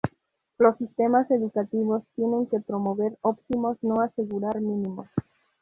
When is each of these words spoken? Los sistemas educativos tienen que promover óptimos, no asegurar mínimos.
Los 0.57 0.77
sistemas 0.79 1.29
educativos 1.29 2.01
tienen 2.15 2.47
que 2.47 2.59
promover 2.59 3.19
óptimos, 3.21 3.77
no 3.83 4.01
asegurar 4.01 4.59
mínimos. 4.59 5.07